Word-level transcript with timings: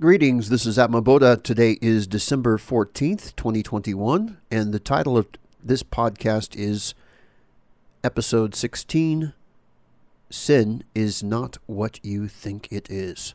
Greetings, 0.00 0.48
this 0.48 0.64
is 0.64 0.78
Atma 0.78 1.02
Atmaboda. 1.02 1.42
Today 1.42 1.76
is 1.82 2.06
December 2.06 2.56
14th, 2.56 3.34
2021, 3.34 4.38
and 4.48 4.72
the 4.72 4.78
title 4.78 5.18
of 5.18 5.26
this 5.60 5.82
podcast 5.82 6.54
is 6.54 6.94
Episode 8.04 8.54
16 8.54 9.32
Sin 10.30 10.84
is 10.94 11.24
Not 11.24 11.58
What 11.66 11.98
You 12.04 12.28
Think 12.28 12.68
It 12.70 12.88
Is. 12.88 13.34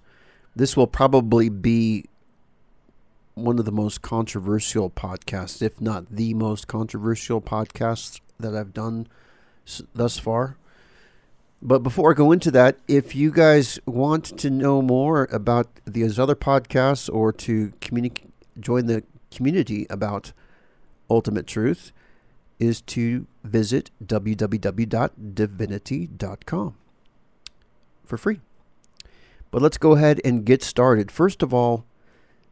This 0.55 0.78
will 0.78 0.88
probably 0.88 1.50
be 1.50 2.05
one 3.34 3.59
of 3.59 3.66
the 3.66 3.71
most 3.73 4.02
controversial 4.02 4.89
podcasts, 4.89 5.61
if 5.61 5.82
not 5.82 6.16
the 6.16 6.34
most 6.34 6.70
controversial 6.70 7.41
podcast 7.41 8.21
that 8.39 8.55
I've 8.55 8.73
done 8.73 9.07
thus 9.93 10.18
far. 10.18 10.55
But 11.66 11.82
before 11.82 12.11
I 12.11 12.14
go 12.14 12.34
into 12.34 12.52
that, 12.52 12.75
if 12.89 13.16
you 13.16 13.32
guys 13.32 13.79
want 13.86 14.25
to 14.39 14.50
know 14.50 14.82
more 14.82 15.29
about 15.32 15.68
these 15.86 16.20
other 16.20 16.36
podcasts 16.36 17.09
or 17.11 17.32
to 17.32 17.71
communi- 17.79 18.28
join 18.60 18.88
the 18.88 19.04
community 19.32 19.88
about 19.89 20.33
ultimate 21.10 21.47
truth, 21.47 21.93
is 22.60 22.82
to 22.82 23.28
visit 23.46 23.91
www.divinity.com 24.05 26.75
for 28.04 28.18
free. 28.18 28.41
But 29.50 29.61
let's 29.61 29.77
go 29.77 29.93
ahead 29.93 30.19
and 30.25 30.43
get 30.43 30.64
started. 30.64 31.11
First 31.11 31.41
of 31.41 31.54
all, 31.54 31.86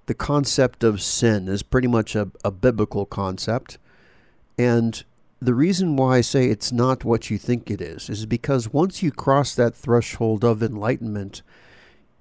the 0.05 0.13
concept 0.13 0.85
of 0.85 1.01
sin 1.01 1.49
is 1.49 1.63
pretty 1.63 1.89
much 1.89 2.15
a, 2.15 2.31
a 2.45 2.51
biblical 2.51 3.05
concept. 3.05 3.77
And 4.57 5.03
the 5.41 5.55
reason 5.55 5.95
why 5.95 6.17
I 6.17 6.21
say 6.21 6.45
it's 6.45 6.71
not 6.71 7.03
what 7.03 7.31
you 7.31 7.39
think 7.39 7.71
it 7.71 7.81
is 7.81 8.09
is 8.09 8.27
because 8.27 8.71
once 8.71 9.01
you 9.01 9.11
cross 9.11 9.55
that 9.55 9.75
threshold 9.75 10.43
of 10.43 10.61
enlightenment, 10.61 11.41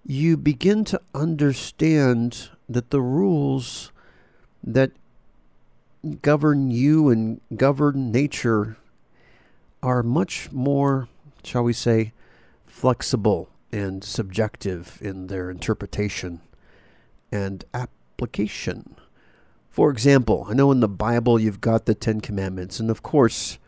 you 0.06 0.38
begin 0.38 0.84
to 0.86 1.00
understand 1.14 2.48
that 2.66 2.88
the 2.88 3.02
rules 3.02 3.92
that 4.64 4.92
govern 6.22 6.70
you 6.70 7.10
and 7.10 7.42
govern 7.54 8.10
nature 8.10 8.78
are 9.82 10.02
much 10.02 10.50
more, 10.50 11.08
shall 11.44 11.62
we 11.62 11.74
say, 11.74 12.12
flexible 12.66 13.50
and 13.70 14.02
subjective 14.02 14.98
in 15.02 15.26
their 15.26 15.50
interpretation 15.50 16.40
and 17.30 17.66
application. 17.74 18.96
For 19.70 19.90
example, 19.90 20.46
I 20.48 20.54
know 20.54 20.72
in 20.72 20.80
the 20.80 20.88
Bible 20.88 21.38
you've 21.38 21.60
got 21.60 21.86
the 21.86 21.94
Ten 21.94 22.20
Commandments, 22.20 22.80
and 22.80 22.90
of 22.90 23.02
course, 23.04 23.58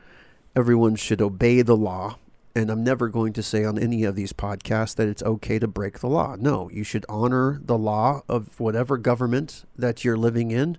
everyone 0.56 0.96
should 0.96 1.22
obey 1.22 1.62
the 1.62 1.76
law. 1.76 2.18
And 2.54 2.70
I'm 2.70 2.84
never 2.84 3.08
going 3.08 3.32
to 3.34 3.42
say 3.42 3.64
on 3.64 3.78
any 3.78 4.04
of 4.04 4.14
these 4.14 4.34
podcasts 4.34 4.94
that 4.96 5.08
it's 5.08 5.22
okay 5.22 5.58
to 5.58 5.66
break 5.66 6.00
the 6.00 6.08
law. 6.08 6.36
No, 6.38 6.68
you 6.70 6.84
should 6.84 7.06
honor 7.08 7.60
the 7.64 7.78
law 7.78 8.22
of 8.28 8.60
whatever 8.60 8.98
government 8.98 9.64
that 9.78 10.04
you're 10.04 10.18
living 10.18 10.50
in. 10.50 10.76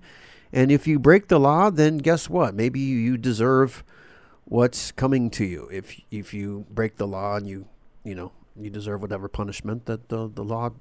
And 0.52 0.72
if 0.72 0.86
you 0.86 1.00
break 1.00 1.30
the 1.30 1.40
law, 1.40 1.72
then 1.72 1.98
guess 1.98 2.30
what? 2.30 2.54
Maybe 2.54 2.80
you 2.80 3.18
deserve 3.18 3.84
what's 4.46 4.92
coming 4.92 5.32
to 5.32 5.46
you. 5.46 5.68
If 5.72 6.00
if 6.12 6.32
you 6.32 6.68
break 6.70 6.98
the 6.98 7.08
law 7.08 7.38
and 7.38 7.48
you 7.48 7.66
you 8.04 8.14
know 8.14 8.34
you 8.56 8.70
deserve 8.70 9.02
whatever 9.02 9.28
punishment 9.28 9.88
that 9.88 10.10
the, 10.10 10.30
the 10.30 10.44
law 10.44 10.72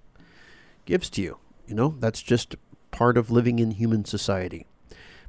gives 0.84 1.08
to 1.10 1.22
you. 1.22 1.38
You 1.66 1.74
know, 1.74 1.96
that's 2.00 2.20
just 2.20 2.56
part 2.92 3.18
of 3.18 3.30
living 3.30 3.58
in 3.58 3.72
human 3.72 4.04
society. 4.04 4.66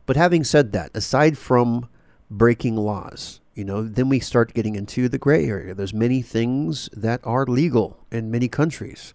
But 0.05 0.15
having 0.15 0.43
said 0.43 0.71
that, 0.73 0.91
aside 0.93 1.37
from 1.37 1.89
breaking 2.29 2.75
laws, 2.75 3.39
you 3.55 3.63
know, 3.63 3.83
then 3.83 4.09
we 4.09 4.19
start 4.19 4.53
getting 4.53 4.75
into 4.75 5.09
the 5.09 5.17
gray 5.17 5.45
area. 5.45 5.73
There's 5.73 5.93
many 5.93 6.21
things 6.21 6.89
that 6.93 7.21
are 7.23 7.45
legal 7.45 7.97
in 8.11 8.29
many 8.29 8.47
countries, 8.47 9.13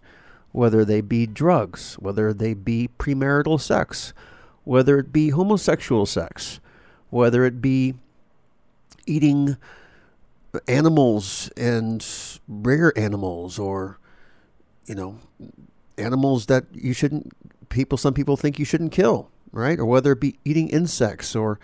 whether 0.51 0.83
they 0.83 0.99
be 0.99 1.25
drugs, 1.27 1.95
whether 1.95 2.33
they 2.33 2.53
be 2.53 2.89
premarital 2.97 3.61
sex, 3.61 4.13
whether 4.63 4.97
it 4.99 5.13
be 5.13 5.29
homosexual 5.29 6.05
sex, 6.05 6.59
whether 7.09 7.45
it 7.45 7.61
be 7.61 7.95
eating 9.05 9.57
animals 10.67 11.49
and 11.57 12.05
rare 12.47 12.97
animals 12.97 13.59
or 13.59 13.99
you 14.85 14.95
know 14.95 15.19
animals 15.99 16.47
that 16.47 16.65
you 16.73 16.93
shouldn't 16.93 17.31
people 17.69 17.97
some 17.97 18.13
people 18.13 18.37
think 18.37 18.57
you 18.57 18.65
shouldn't 18.65 18.91
kill, 18.91 19.29
right? 19.51 19.79
Or 19.79 19.85
whether 19.85 20.11
it 20.13 20.19
be 20.19 20.39
eating 20.43 20.69
insects 20.69 21.35
or 21.35 21.59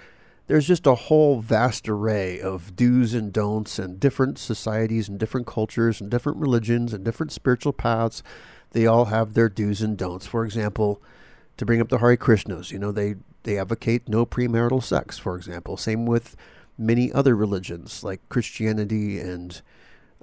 there's 0.47 0.67
just 0.67 0.85
a 0.85 0.95
whole 0.95 1.41
vast 1.41 1.89
array 1.89 2.39
of 2.39 2.75
do's 2.75 3.13
and 3.13 3.33
don'ts 3.33 3.79
and 3.79 3.99
different 3.99 4.37
societies 4.37 5.09
and 5.09 5.19
different 5.19 5.47
cultures 5.47 5.99
and 5.99 6.11
different 6.11 6.37
religions 6.37 6.93
and 6.93 7.03
different 7.03 7.31
spiritual 7.31 7.73
paths. 7.73 8.21
They 8.71 8.85
all 8.85 9.05
have 9.05 9.33
their 9.33 9.49
do's 9.49 9.81
and 9.81 9.97
don'ts. 9.97 10.27
For 10.27 10.45
example, 10.45 11.01
to 11.57 11.65
bring 11.65 11.81
up 11.81 11.89
the 11.89 11.97
Hare 11.97 12.17
Krishnas, 12.17 12.71
you 12.71 12.77
know, 12.77 12.91
they, 12.91 13.15
they 13.43 13.57
advocate 13.57 14.07
no 14.07 14.25
premarital 14.25 14.83
sex, 14.83 15.17
for 15.17 15.35
example. 15.35 15.77
Same 15.77 16.05
with 16.05 16.35
many 16.77 17.11
other 17.11 17.35
religions 17.35 18.03
like 18.03 18.27
Christianity 18.29 19.19
and 19.19 19.61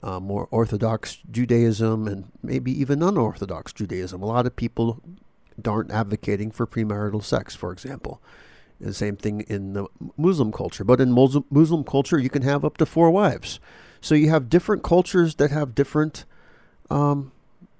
uh, 0.02 0.20
more 0.20 0.48
Orthodox 0.50 1.18
Judaism 1.30 2.06
and 2.06 2.30
maybe 2.42 2.72
even 2.78 3.02
unorthodox 3.02 3.72
Judaism. 3.72 4.22
A 4.22 4.26
lot 4.26 4.46
of 4.46 4.56
people 4.56 5.00
aren't 5.66 5.90
advocating 5.90 6.50
for 6.50 6.66
premarital 6.66 7.22
sex, 7.22 7.54
for 7.54 7.72
example. 7.72 8.20
The 8.80 8.92
same 8.94 9.16
thing 9.16 9.42
in 9.42 9.74
the 9.74 9.86
Muslim 10.16 10.50
culture. 10.50 10.82
But 10.82 11.00
in 11.00 11.12
Muslim, 11.12 11.44
Muslim 11.50 11.84
culture, 11.84 12.18
you 12.18 12.30
can 12.30 12.42
have 12.42 12.64
up 12.64 12.76
to 12.78 12.86
four 12.86 13.10
wives. 13.10 13.60
So 14.00 14.16
you 14.16 14.28
have 14.30 14.50
different 14.50 14.82
cultures 14.82 15.36
that 15.36 15.52
have 15.52 15.74
different 15.74 16.24
um, 16.90 17.30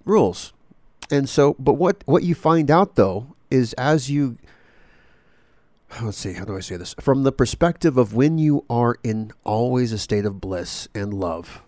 rules. 0.05 0.53
And 1.11 1.29
so, 1.29 1.57
but 1.59 1.75
what, 1.75 2.03
what 2.07 2.23
you 2.23 2.35
find 2.35 2.71
out 2.71 2.95
though 2.95 3.35
is 3.51 3.73
as 3.75 4.11
you, 4.11 4.39
let's 6.01 6.17
see, 6.17 6.35
how 6.35 6.45
do 6.45 6.57
I 6.57 6.61
say 6.61 6.77
this? 6.77 6.95
From 7.01 7.25
the 7.25 7.33
perspective 7.33 7.99
of 7.99 8.15
when 8.15 8.39
you 8.39 8.65
are 8.71 8.97
in 9.03 9.33
always 9.45 9.93
a 9.93 9.99
state 9.99 10.25
of 10.25 10.41
bliss 10.41 10.87
and 10.95 11.13
love, 11.13 11.63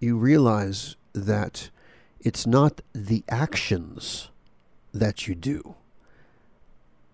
you 0.00 0.16
realize 0.16 0.96
that 1.12 1.70
it's 2.20 2.46
not 2.46 2.80
the 2.92 3.24
actions 3.28 4.30
that 4.92 5.26
you 5.26 5.34
do 5.34 5.74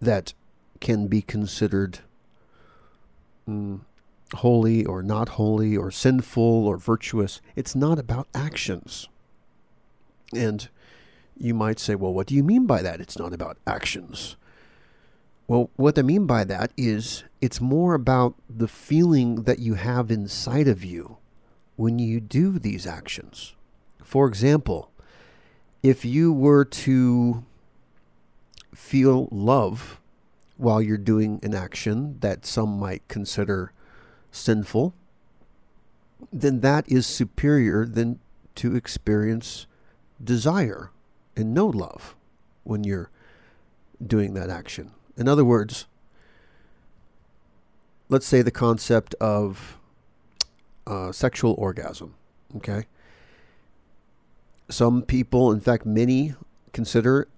that 0.00 0.34
can 0.81 1.06
be 1.06 1.22
considered 1.22 2.00
mm, 3.48 3.81
holy 4.34 4.84
or 4.84 5.03
not 5.03 5.31
holy 5.31 5.76
or 5.76 5.91
sinful 5.91 6.66
or 6.66 6.76
virtuous. 6.76 7.41
It's 7.54 7.75
not 7.75 7.98
about 7.98 8.26
actions. 8.34 9.09
And 10.34 10.69
you 11.37 11.54
might 11.54 11.78
say, 11.78 11.94
well, 11.94 12.12
what 12.12 12.26
do 12.26 12.34
you 12.34 12.43
mean 12.43 12.66
by 12.66 12.82
that? 12.82 13.00
It's 13.00 13.19
not 13.19 13.32
about 13.32 13.59
actions. 13.66 14.37
Well, 15.47 15.70
what 15.76 15.99
I 15.99 16.03
mean 16.03 16.26
by 16.26 16.44
that 16.44 16.72
is 16.76 17.25
it's 17.41 17.60
more 17.60 17.94
about 17.94 18.34
the 18.49 18.69
feeling 18.69 19.43
that 19.43 19.59
you 19.59 19.75
have 19.75 20.10
inside 20.10 20.69
of 20.69 20.84
you 20.84 21.19
when 21.77 21.99
you 21.99 22.21
do 22.21 22.59
these 22.59 22.87
actions. 22.87 23.55
For 24.03 24.27
example, 24.27 24.91
if 25.83 26.05
you 26.05 26.33
were 26.33 26.65
to 26.65 27.44
feel 28.75 29.28
love 29.31 30.00
while 30.56 30.81
you're 30.81 30.99
doing 30.99 31.41
an 31.43 31.55
action 31.55 32.19
that 32.21 32.47
some 32.47 32.78
might 32.78 33.06
consider 33.09 33.72
sinful, 34.31 34.94
then 36.32 36.61
that 36.61 36.88
is 36.88 37.06
superior 37.06 37.84
than 37.84 38.21
to 38.55 38.77
experience 38.77 39.66
desire 40.22 40.91
and 41.37 41.53
no 41.53 41.66
love 41.66 42.15
when 42.65 42.84
you're 42.84 43.11
doing 44.05 44.34
that 44.34 44.50
action. 44.50 44.93
In 45.16 45.28
other 45.28 45.44
words, 45.44 45.87
let's 48.09 48.27
say 48.27 48.43
the 48.43 48.50
concept 48.50 49.15
of 49.21 49.78
uh, 50.87 51.12
sexual 51.12 51.54
orgasm. 51.59 52.15
Okay. 52.56 52.87
Some 54.69 55.03
people, 55.03 55.53
in 55.53 55.60
fact, 55.60 55.84
many 55.84 56.34
consider 56.72 57.28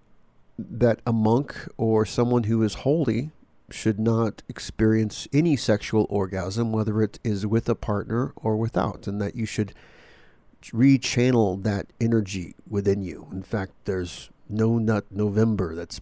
that 0.59 1.01
a 1.07 1.13
monk 1.13 1.57
or 1.77 2.07
someone 2.07 2.45
who 2.45 2.63
is 2.63 2.75
holy 2.75 3.31
should 3.71 3.99
not 3.99 4.43
experience 4.49 5.27
any 5.33 5.57
sexual 5.57 6.07
orgasm, 6.09 6.71
whether 6.71 7.03
it 7.03 7.19
is 7.25 7.47
with 7.47 7.69
a 7.69 7.75
partner 7.75 8.33
or 8.37 8.57
without, 8.57 9.07
and 9.07 9.21
that 9.21 9.35
you 9.35 9.47
should 9.47 9.73
rechannel 10.67 11.63
that 11.63 11.87
energy 12.01 12.55
within 12.69 13.03
you. 13.03 13.27
In 13.33 13.43
fact, 13.43 13.73
there's 13.85 14.31
No 14.49 14.79
Nut 14.79 15.05
November 15.11 15.75
that's 15.75 16.01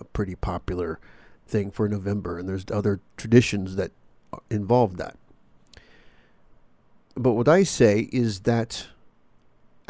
a 0.00 0.04
pretty 0.04 0.34
popular 0.34 0.98
thing 1.46 1.70
for 1.70 1.88
November, 1.88 2.38
and 2.38 2.48
there's 2.48 2.64
other 2.72 3.00
traditions 3.16 3.76
that 3.76 3.92
involve 4.50 4.96
that. 4.96 5.16
But 7.16 7.32
what 7.32 7.48
I 7.48 7.62
say 7.62 8.08
is 8.12 8.40
that 8.40 8.88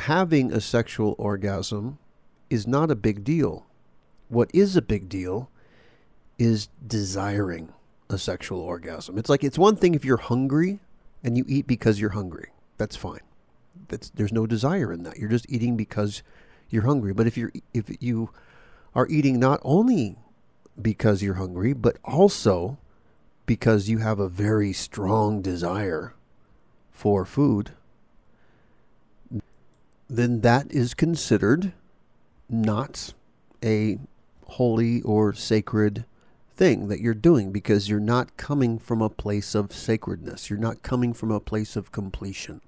having 0.01 0.53
a 0.53 0.61
sexual 0.61 1.15
orgasm 1.19 1.99
is 2.51 2.67
not 2.67 2.91
a 2.91 2.97
big 2.97 3.25
deal 3.25 3.67
what 4.29 4.51
is 4.53 4.77
a 4.77 4.83
big 4.83 5.09
deal 5.09 5.51
is 6.39 6.69
desiring 6.85 7.73
a 8.11 8.19
sexual 8.19 8.61
orgasm. 8.61 9.19
It's 9.19 9.31
like 9.31 9.45
it's 9.45 9.59
one 9.59 9.77
thing 9.77 9.95
if 9.95 10.05
you're 10.05 10.17
hungry 10.17 10.81
and 11.23 11.39
you 11.39 11.45
eat 11.49 11.67
because 11.67 12.01
you're 12.01 12.11
hungry. 12.11 12.51
That's 12.77 12.97
fine. 12.97 13.21
That's 13.89 14.11
there's 14.11 14.33
no 14.33 14.47
desire 14.47 14.93
in 14.93 15.05
that. 15.05 15.19
You're 15.19 15.31
just 15.31 15.49
eating 15.49 15.77
because 15.77 16.23
you're 16.69 16.83
hungry. 16.83 17.15
But 17.15 17.27
if 17.27 17.37
you're 17.37 17.53
if 17.73 17.91
you 18.01 18.31
are 18.95 19.07
eating 19.09 19.39
not 19.39 19.61
only 19.63 20.17
because 20.81 21.23
you're 21.23 21.35
hungry, 21.35 21.73
but 21.73 21.97
also 22.05 22.79
because 23.47 23.89
you 23.89 23.99
have 23.99 24.19
a 24.19 24.29
very 24.29 24.73
strong 24.73 25.41
desire 25.41 26.15
for 26.95 27.27
food, 27.27 27.73
then 30.09 30.41
that 30.41 30.71
is 30.71 30.95
considered 30.95 31.73
not 32.49 33.13
a 33.63 33.99
holy 34.47 35.03
or 35.03 35.35
sacred 35.35 36.05
thing 36.55 36.87
that 36.89 37.01
you're 37.01 37.13
doing 37.13 37.51
because 37.51 37.89
you're 37.89 37.99
not 37.99 38.37
coming 38.37 38.79
from 38.79 39.03
a 39.03 39.11
place 39.11 39.55
of 39.57 39.73
sacredness. 39.73 40.49
You're 40.49 40.59
not 40.59 40.83
coming 40.83 41.13
from 41.13 41.33
a 41.33 41.41
place 41.41 41.75
of 41.75 41.91
completion. 41.91 42.61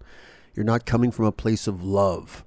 You're 0.55 0.65
not 0.65 0.87
coming 0.87 1.13
from 1.13 1.27
a 1.27 1.33
place 1.33 1.69
of 1.69 1.85
love 1.85 2.45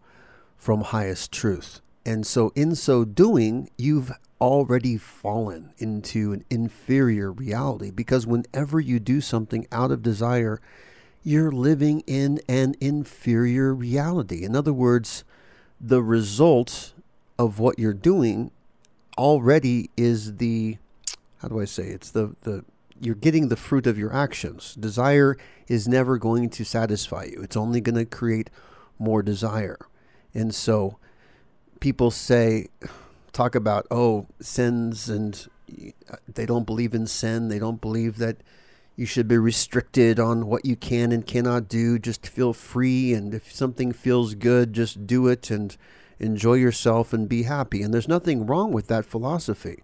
from 0.58 0.82
highest 0.82 1.32
truth. 1.32 1.80
And 2.06 2.28
so, 2.28 2.52
in 2.56 2.76
so 2.76 3.06
doing, 3.06 3.70
you've 3.78 4.12
already 4.42 4.98
fallen 4.98 5.74
into 5.78 6.34
an 6.34 6.44
inferior 6.50 7.32
reality 7.32 7.92
because 7.92 8.26
whenever 8.26 8.80
you 8.80 9.00
do 9.00 9.22
something 9.22 9.68
out 9.72 9.92
of 9.92 10.02
desire, 10.02 10.60
you're 11.24 11.52
living 11.52 12.02
in 12.08 12.40
an 12.48 12.76
inferior 12.80 13.74
reality. 13.74 14.44
In 14.44 14.56
other 14.56 14.74
words, 14.74 15.24
the 15.80 16.02
result 16.02 16.94
of 17.38 17.60
what 17.60 17.80
you're 17.80 17.94
doing 17.94 18.52
already 19.18 19.90
is 19.98 20.38
the 20.38 20.78
how 21.42 21.48
do 21.48 21.60
I 21.60 21.66
say 21.66 21.88
it's 21.88 22.12
the 22.12 22.36
the 22.42 22.64
you're 23.02 23.16
getting 23.16 23.48
the 23.48 23.56
fruit 23.56 23.88
of 23.88 23.98
your 23.98 24.14
actions. 24.14 24.76
Desire 24.76 25.38
is 25.68 25.88
never 25.88 26.18
going 26.18 26.50
to 26.50 26.66
satisfy 26.66 27.26
you. 27.26 27.42
It's 27.42 27.56
only 27.56 27.80
going 27.80 27.96
to 27.96 28.06
create 28.06 28.50
more 28.98 29.24
desire. 29.24 29.78
And 30.34 30.54
so 30.54 30.98
people 31.80 32.12
say 32.12 32.68
talk 33.32 33.56
about 33.56 33.88
oh 33.90 34.28
sins 34.42 35.10
and 35.10 35.48
uh, 36.12 36.18
they 36.28 36.46
don't 36.46 36.66
believe 36.66 36.94
in 36.94 37.08
sin. 37.08 37.48
They 37.48 37.60
don't 37.60 37.80
believe 37.80 38.18
that 38.18 38.38
you 39.00 39.06
should 39.06 39.30
be 39.30 39.38
restricted 39.38 40.20
on 40.20 40.46
what 40.46 40.66
you 40.66 40.76
can 40.76 41.14
and 41.14 41.26
cannot 41.26 41.70
do. 41.70 41.98
Just 41.98 42.28
feel 42.28 42.52
free 42.52 43.14
and 43.14 43.34
if 43.34 43.50
something 43.50 43.94
feels 43.94 44.36
good, 44.36 44.74
just 44.74 45.08
do 45.08 45.30
it 45.30 45.50
and 45.50 45.78
enjoy 46.20 46.56
yourself 46.56 47.14
and 47.14 47.30
be 47.30 47.44
happy. 47.44 47.82
And 47.82 47.94
there's 47.94 48.10
nothing 48.10 48.46
wrong 48.46 48.74
with 48.74 48.88
that 48.88 49.06
philosophy. 49.06 49.84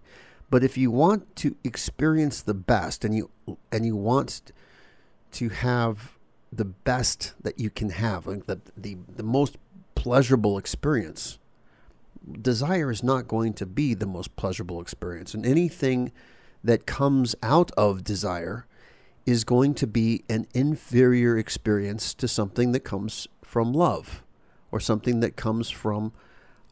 But 0.50 0.62
if 0.62 0.76
you 0.76 0.90
want 0.90 1.34
to 1.36 1.56
experience 1.64 2.42
the 2.42 2.52
best 2.52 3.06
and 3.06 3.16
you 3.16 3.30
and 3.72 3.86
you 3.86 3.96
want 3.96 4.52
to 5.32 5.48
have 5.48 6.18
the 6.52 6.66
best 6.66 7.32
that 7.40 7.58
you 7.58 7.70
can 7.70 7.88
have, 7.88 8.26
like 8.26 8.44
the, 8.44 8.60
the, 8.76 8.98
the 9.16 9.22
most 9.22 9.56
pleasurable 9.94 10.58
experience, 10.58 11.38
desire 12.42 12.90
is 12.90 13.02
not 13.02 13.28
going 13.28 13.54
to 13.54 13.64
be 13.64 13.94
the 13.94 14.04
most 14.04 14.36
pleasurable 14.36 14.78
experience. 14.78 15.32
And 15.32 15.46
anything 15.46 16.12
that 16.62 16.84
comes 16.84 17.34
out 17.42 17.70
of 17.78 18.04
desire 18.04 18.66
is 19.26 19.42
going 19.44 19.74
to 19.74 19.86
be 19.86 20.24
an 20.28 20.46
inferior 20.54 21.36
experience 21.36 22.14
to 22.14 22.28
something 22.28 22.72
that 22.72 22.80
comes 22.80 23.26
from 23.42 23.72
love 23.72 24.22
or 24.70 24.80
something 24.80 25.20
that 25.20 25.36
comes 25.36 25.68
from 25.68 26.12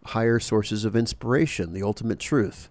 higher 0.06 0.39
sources 0.39 0.85
of 0.85 0.95
inspiration, 0.95 1.73
the 1.73 1.83
ultimate 1.83 2.21
truth. 2.21 2.69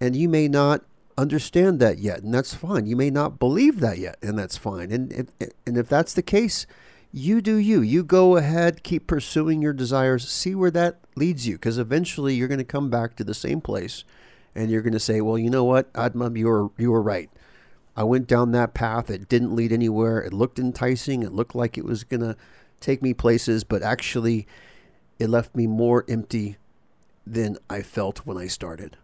And 0.00 0.14
you 0.14 0.28
may 0.28 0.46
not 0.46 0.82
understand 1.18 1.80
that 1.80 1.98
yet, 1.98 2.22
and 2.22 2.32
that's 2.32 2.54
fine. 2.54 2.86
You 2.86 2.96
may 2.96 3.10
not 3.10 3.38
believe 3.38 3.80
that 3.80 3.98
yet, 3.98 4.18
and 4.22 4.38
that's 4.38 4.56
fine. 4.56 4.92
And 4.92 5.12
if, 5.12 5.50
and 5.66 5.76
if 5.76 5.88
that's 5.88 6.12
the 6.12 6.22
case, 6.22 6.66
you 7.12 7.40
do 7.40 7.56
you. 7.56 7.80
You 7.80 8.04
go 8.04 8.36
ahead, 8.36 8.82
keep 8.82 9.06
pursuing 9.06 9.62
your 9.62 9.72
desires, 9.72 10.28
see 10.28 10.54
where 10.54 10.70
that 10.72 11.00
leads 11.14 11.48
you, 11.48 11.54
because 11.54 11.78
eventually 11.78 12.34
you're 12.34 12.48
going 12.48 12.58
to 12.58 12.64
come 12.64 12.90
back 12.90 13.16
to 13.16 13.24
the 13.24 13.34
same 13.34 13.62
place, 13.62 14.04
and 14.54 14.70
you're 14.70 14.82
going 14.82 14.92
to 14.92 15.00
say, 15.00 15.22
"Well, 15.22 15.38
you 15.38 15.48
know 15.48 15.64
what, 15.64 15.88
Atma, 15.94 16.30
you 16.34 16.46
were 16.46 16.68
you 16.76 16.92
were 16.92 17.02
right. 17.02 17.30
I 17.96 18.04
went 18.04 18.26
down 18.26 18.52
that 18.52 18.74
path. 18.74 19.10
It 19.10 19.28
didn't 19.28 19.56
lead 19.56 19.72
anywhere. 19.72 20.20
It 20.20 20.32
looked 20.32 20.58
enticing. 20.58 21.22
It 21.22 21.32
looked 21.32 21.54
like 21.54 21.78
it 21.78 21.84
was 21.84 22.04
going 22.04 22.20
to 22.20 22.36
take 22.80 23.02
me 23.02 23.14
places, 23.14 23.64
but 23.64 23.82
actually, 23.82 24.46
it 25.18 25.30
left 25.30 25.56
me 25.56 25.66
more 25.66 26.04
empty 26.08 26.58
than 27.26 27.56
I 27.70 27.82
felt 27.82 28.26
when 28.26 28.36
I 28.36 28.46
started." 28.46 28.98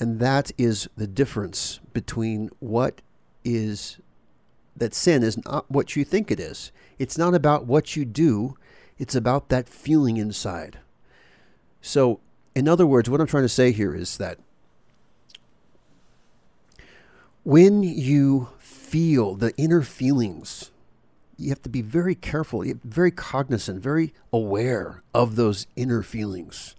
And 0.00 0.18
that 0.18 0.50
is 0.58 0.88
the 0.96 1.06
difference 1.06 1.78
between 1.92 2.50
what 2.58 3.02
is 3.44 3.98
that 4.76 4.94
sin 4.94 5.22
is 5.22 5.44
not 5.44 5.70
what 5.70 5.94
you 5.94 6.04
think 6.04 6.30
it 6.30 6.40
is. 6.40 6.72
It's 6.98 7.18
not 7.18 7.34
about 7.34 7.66
what 7.66 7.94
you 7.94 8.04
do, 8.04 8.56
it's 8.98 9.14
about 9.14 9.48
that 9.50 9.68
feeling 9.68 10.16
inside. 10.16 10.78
So, 11.80 12.20
in 12.54 12.68
other 12.68 12.86
words, 12.86 13.10
what 13.10 13.20
I'm 13.20 13.26
trying 13.26 13.44
to 13.44 13.48
say 13.48 13.72
here 13.72 13.94
is 13.94 14.16
that 14.16 14.38
when 17.44 17.82
you 17.82 18.48
feel 18.58 19.34
the 19.34 19.54
inner 19.56 19.82
feelings, 19.82 20.70
you 21.36 21.48
have 21.48 21.62
to 21.62 21.68
be 21.68 21.82
very 21.82 22.14
careful, 22.14 22.64
very 22.84 23.10
cognizant, 23.10 23.82
very 23.82 24.12
aware 24.32 25.02
of 25.14 25.36
those 25.36 25.66
inner 25.74 26.02
feelings. 26.02 26.76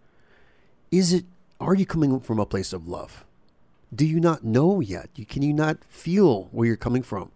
Is 0.92 1.12
it 1.12 1.26
are 1.60 1.76
you 1.76 1.86
coming 1.86 2.20
from 2.20 2.40
a 2.40 2.46
place 2.46 2.74
of 2.74 2.88
love? 2.88 3.24
Do 3.94 4.06
you 4.06 4.20
not 4.20 4.44
know 4.44 4.80
yet? 4.80 5.10
can 5.28 5.42
you 5.42 5.54
not 5.54 5.78
feel 5.86 6.50
where 6.52 6.68
you're 6.68 6.76
coming 6.76 7.04
from? 7.04 7.32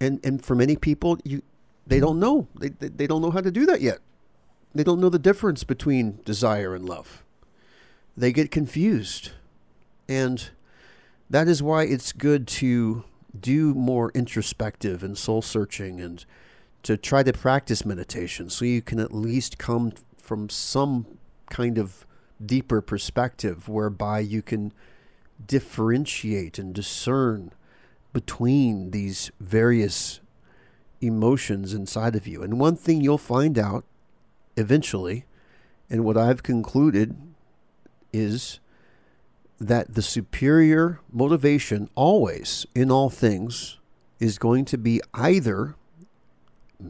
And 0.00 0.20
and 0.24 0.44
for 0.44 0.54
many 0.54 0.76
people, 0.76 1.18
you 1.24 1.42
they 1.86 2.00
don't 2.00 2.20
know. 2.20 2.46
They, 2.58 2.68
they, 2.68 2.88
they 2.88 3.06
don't 3.06 3.22
know 3.22 3.30
how 3.30 3.40
to 3.40 3.50
do 3.50 3.66
that 3.66 3.80
yet. 3.80 3.98
They 4.74 4.84
don't 4.84 5.00
know 5.00 5.08
the 5.08 5.18
difference 5.18 5.64
between 5.64 6.20
desire 6.24 6.74
and 6.74 6.88
love. 6.88 7.22
They 8.16 8.32
get 8.32 8.50
confused. 8.50 9.32
And 10.08 10.50
that 11.32 11.48
is 11.48 11.62
why 11.62 11.84
it's 11.84 12.12
good 12.12 12.46
to 12.46 13.04
do 13.38 13.72
more 13.72 14.10
introspective 14.14 15.02
and 15.02 15.16
soul 15.16 15.40
searching 15.40 15.98
and 15.98 16.26
to 16.82 16.94
try 16.98 17.22
to 17.22 17.32
practice 17.32 17.86
meditation 17.86 18.50
so 18.50 18.66
you 18.66 18.82
can 18.82 19.00
at 19.00 19.14
least 19.14 19.56
come 19.56 19.92
from 20.18 20.50
some 20.50 21.06
kind 21.48 21.78
of 21.78 22.06
deeper 22.44 22.82
perspective 22.82 23.66
whereby 23.66 24.18
you 24.18 24.42
can 24.42 24.74
differentiate 25.46 26.58
and 26.58 26.74
discern 26.74 27.50
between 28.12 28.90
these 28.90 29.30
various 29.40 30.20
emotions 31.00 31.72
inside 31.72 32.14
of 32.14 32.26
you. 32.26 32.42
And 32.42 32.60
one 32.60 32.76
thing 32.76 33.00
you'll 33.00 33.16
find 33.16 33.58
out 33.58 33.84
eventually, 34.54 35.24
and 35.88 36.04
what 36.04 36.18
I've 36.18 36.42
concluded 36.42 37.16
is 38.12 38.60
that 39.60 39.94
the 39.94 40.02
superior 40.02 41.00
motivation 41.12 41.88
always 41.94 42.66
in 42.74 42.90
all 42.90 43.10
things 43.10 43.78
is 44.18 44.38
going 44.38 44.64
to 44.64 44.78
be 44.78 45.00
either 45.14 45.76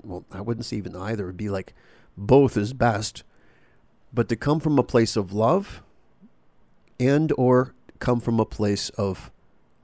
well 0.03 0.25
I 0.33 0.41
wouldn't 0.41 0.65
say 0.65 0.77
even 0.77 0.97
either 0.97 1.25
it'd 1.25 1.37
be 1.37 1.51
like 1.51 1.75
both 2.17 2.57
is 2.57 2.73
best 2.73 3.25
but 4.13 4.29
to 4.29 4.37
come 4.37 4.61
from 4.61 4.79
a 4.79 4.83
place 4.83 5.17
of 5.17 5.33
love 5.33 5.83
and 7.01 7.33
or 7.37 7.75
come 7.99 8.21
from 8.21 8.39
a 8.39 8.45
place 8.45 8.91
of 8.91 9.31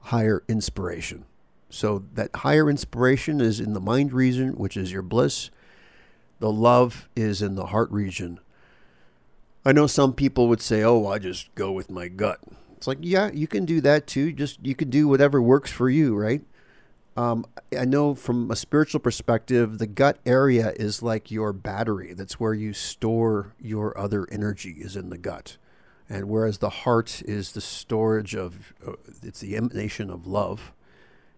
higher 0.03 0.43
inspiration. 0.47 1.25
So 1.69 2.03
that 2.13 2.35
higher 2.37 2.69
inspiration 2.69 3.41
is 3.41 3.59
in 3.59 3.73
the 3.73 3.79
mind 3.79 4.13
region, 4.13 4.53
which 4.53 4.75
is 4.75 4.91
your 4.91 5.01
bliss. 5.01 5.49
The 6.39 6.51
love 6.51 7.09
is 7.15 7.41
in 7.41 7.55
the 7.55 7.67
heart 7.67 7.91
region. 7.91 8.39
I 9.65 9.71
know 9.71 9.87
some 9.87 10.13
people 10.13 10.47
would 10.47 10.61
say, 10.61 10.83
"Oh, 10.83 11.05
I 11.07 11.19
just 11.19 11.53
go 11.53 11.71
with 11.71 11.91
my 11.91 12.07
gut." 12.07 12.39
It's 12.79 12.87
like, 12.87 12.99
yeah, 13.01 13.29
you 13.33 13.45
can 13.45 13.65
do 13.65 13.81
that 13.81 14.07
too. 14.07 14.31
Just 14.31 14.65
you 14.65 14.73
can 14.73 14.89
do 14.89 15.09
whatever 15.09 15.41
works 15.41 15.69
for 15.69 15.89
you, 15.89 16.15
right? 16.15 16.41
Um, 17.17 17.45
I 17.77 17.83
know 17.83 18.15
from 18.15 18.49
a 18.49 18.55
spiritual 18.55 19.01
perspective, 19.01 19.79
the 19.79 19.85
gut 19.85 20.17
area 20.25 20.71
is 20.77 21.03
like 21.03 21.29
your 21.29 21.51
battery. 21.51 22.13
That's 22.13 22.39
where 22.39 22.53
you 22.53 22.71
store 22.71 23.53
your 23.59 23.97
other 23.99 24.25
energy, 24.31 24.77
is 24.79 24.95
in 24.95 25.09
the 25.09 25.17
gut. 25.17 25.57
And 26.07 26.29
whereas 26.29 26.59
the 26.59 26.69
heart 26.69 27.21
is 27.25 27.51
the 27.51 27.59
storage 27.59 28.33
of, 28.33 28.73
uh, 28.87 28.93
it's 29.21 29.41
the 29.41 29.57
emanation 29.57 30.09
of 30.09 30.25
love. 30.25 30.71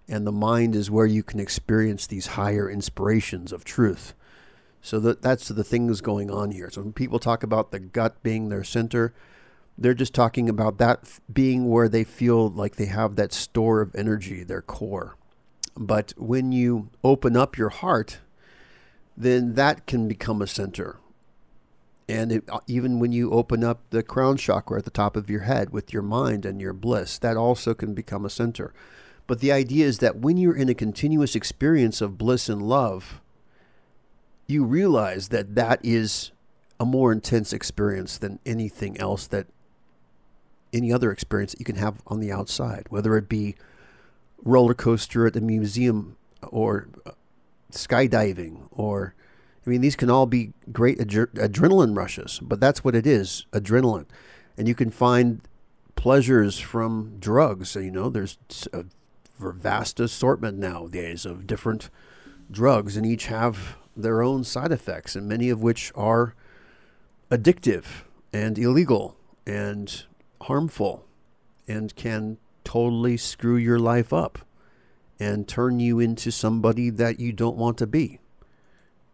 And 0.07 0.27
the 0.27 0.31
mind 0.31 0.75
is 0.75 0.91
where 0.91 1.07
you 1.07 1.23
can 1.23 1.39
experience 1.39 2.05
these 2.05 2.27
higher 2.27 2.69
inspirations 2.69 3.51
of 3.51 3.65
truth. 3.65 4.13
So 4.79 4.99
that, 4.99 5.23
that's 5.23 5.47
the 5.47 5.63
things 5.63 6.01
going 6.01 6.29
on 6.29 6.51
here. 6.51 6.69
So 6.69 6.83
when 6.83 6.93
people 6.93 7.17
talk 7.17 7.41
about 7.41 7.71
the 7.71 7.79
gut 7.79 8.21
being 8.21 8.49
their 8.49 8.63
center, 8.63 9.15
they're 9.81 9.93
just 9.95 10.13
talking 10.13 10.47
about 10.47 10.77
that 10.77 11.19
being 11.31 11.67
where 11.67 11.89
they 11.89 12.03
feel 12.03 12.49
like 12.49 12.75
they 12.75 12.85
have 12.85 13.15
that 13.15 13.33
store 13.33 13.81
of 13.81 13.95
energy, 13.95 14.43
their 14.43 14.61
core. 14.61 15.15
But 15.75 16.13
when 16.17 16.51
you 16.51 16.89
open 17.03 17.35
up 17.35 17.57
your 17.57 17.69
heart, 17.69 18.19
then 19.17 19.55
that 19.55 19.87
can 19.87 20.07
become 20.07 20.41
a 20.41 20.47
center. 20.47 20.97
And 22.07 22.31
it, 22.31 22.43
uh, 22.49 22.59
even 22.67 22.99
when 22.99 23.11
you 23.11 23.31
open 23.31 23.63
up 23.63 23.81
the 23.89 24.03
crown 24.03 24.37
chakra 24.37 24.79
at 24.79 24.85
the 24.85 24.91
top 24.91 25.15
of 25.15 25.29
your 25.29 25.41
head 25.41 25.71
with 25.71 25.93
your 25.93 26.03
mind 26.03 26.45
and 26.45 26.61
your 26.61 26.73
bliss, 26.73 27.17
that 27.19 27.37
also 27.37 27.73
can 27.73 27.93
become 27.93 28.25
a 28.25 28.29
center. 28.29 28.73
But 29.25 29.39
the 29.39 29.51
idea 29.51 29.85
is 29.85 29.99
that 29.99 30.17
when 30.17 30.37
you're 30.37 30.55
in 30.55 30.69
a 30.69 30.73
continuous 30.75 31.35
experience 31.35 32.01
of 32.01 32.17
bliss 32.17 32.49
and 32.49 32.61
love, 32.61 33.21
you 34.45 34.65
realize 34.65 35.29
that 35.29 35.55
that 35.55 35.79
is 35.83 36.31
a 36.79 36.85
more 36.85 37.11
intense 37.11 37.53
experience 37.53 38.17
than 38.17 38.39
anything 38.45 38.99
else 38.99 39.25
that 39.27 39.47
any 40.73 40.91
other 40.91 41.11
experience 41.11 41.51
that 41.51 41.59
you 41.59 41.65
can 41.65 41.75
have 41.75 42.01
on 42.07 42.19
the 42.19 42.31
outside, 42.31 42.85
whether 42.89 43.17
it 43.17 43.27
be 43.29 43.55
roller 44.43 44.73
coaster 44.73 45.27
at 45.27 45.33
the 45.33 45.41
museum 45.41 46.17
or 46.49 46.89
uh, 47.05 47.11
skydiving 47.71 48.67
or 48.71 49.13
I 49.65 49.69
mean 49.69 49.81
these 49.81 49.95
can 49.95 50.09
all 50.09 50.25
be 50.25 50.53
great 50.71 50.97
adrenaline 50.97 51.95
rushes, 51.95 52.39
but 52.41 52.59
that's 52.59 52.83
what 52.83 52.95
it 52.95 53.05
is, 53.05 53.45
adrenaline. 53.51 54.07
And 54.57 54.67
you 54.67 54.73
can 54.73 54.89
find 54.89 55.41
pleasures 55.95 56.57
from 56.57 57.17
drugs, 57.19 57.75
you 57.75 57.91
know, 57.91 58.09
there's 58.09 58.39
a 58.73 58.85
vast 59.39 59.99
assortment 59.99 60.57
nowadays 60.57 61.25
of 61.25 61.45
different 61.45 61.89
drugs 62.49 62.97
and 62.97 63.05
each 63.05 63.27
have 63.27 63.77
their 63.95 64.21
own 64.21 64.43
side 64.43 64.71
effects 64.71 65.15
and 65.15 65.27
many 65.27 65.49
of 65.49 65.61
which 65.61 65.91
are 65.95 66.35
addictive 67.29 68.03
and 68.33 68.57
illegal 68.57 69.15
and 69.45 70.05
harmful 70.43 71.05
and 71.67 71.95
can 71.95 72.37
totally 72.63 73.17
screw 73.17 73.55
your 73.55 73.79
life 73.79 74.11
up 74.13 74.39
and 75.19 75.47
turn 75.47 75.79
you 75.79 75.99
into 75.99 76.31
somebody 76.31 76.89
that 76.89 77.19
you 77.19 77.31
don't 77.31 77.57
want 77.57 77.77
to 77.77 77.87
be. 77.87 78.19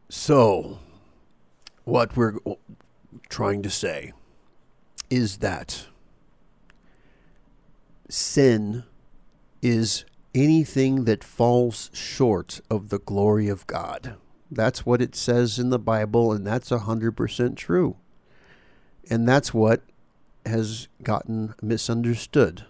So, 0.10 0.80
what 1.84 2.16
we're 2.16 2.38
trying 3.30 3.62
to 3.64 3.70
say 3.70 4.14
is 5.10 5.38
that 5.38 5.88
sin 8.10 8.84
is 9.62 10.06
anything 10.34 11.06
that 11.06 11.24
falls 11.24 11.90
short 11.94 12.62
of 12.70 12.90
the 12.90 13.00
glory 13.00 13.50
of 13.50 13.68
God. 13.68 14.16
That's 14.50 14.86
what 14.86 15.02
it 15.02 15.16
says 15.16 15.60
in 15.60 15.70
the 15.70 15.80
Bible, 15.80 16.32
and 16.32 16.48
that's 16.48 16.70
100% 16.70 17.58
true. 17.58 17.98
And 19.10 19.28
that's 19.28 19.54
what 19.54 19.82
has 20.48 20.88
gotten 21.04 21.54
misunderstood. 21.62 22.66